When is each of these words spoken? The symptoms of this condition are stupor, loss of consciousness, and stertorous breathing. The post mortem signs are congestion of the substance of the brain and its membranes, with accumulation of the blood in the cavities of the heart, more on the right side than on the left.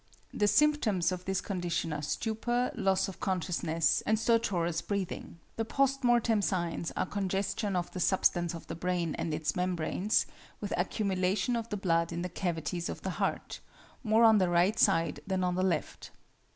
The 0.33 0.47
symptoms 0.47 1.11
of 1.11 1.25
this 1.25 1.41
condition 1.41 1.93
are 1.93 2.01
stupor, 2.01 2.71
loss 2.73 3.07
of 3.07 3.19
consciousness, 3.19 4.01
and 4.07 4.17
stertorous 4.17 4.81
breathing. 4.81 5.37
The 5.57 5.65
post 5.65 6.03
mortem 6.03 6.41
signs 6.41 6.91
are 6.97 7.05
congestion 7.05 7.75
of 7.75 7.91
the 7.91 7.99
substance 7.99 8.55
of 8.55 8.65
the 8.65 8.73
brain 8.73 9.13
and 9.19 9.31
its 9.31 9.55
membranes, 9.55 10.25
with 10.59 10.73
accumulation 10.75 11.55
of 11.55 11.69
the 11.69 11.77
blood 11.77 12.11
in 12.11 12.23
the 12.23 12.29
cavities 12.29 12.89
of 12.89 13.03
the 13.03 13.11
heart, 13.21 13.59
more 14.03 14.23
on 14.23 14.39
the 14.39 14.49
right 14.49 14.79
side 14.79 15.19
than 15.27 15.43
on 15.43 15.53
the 15.53 15.61
left. 15.61 16.09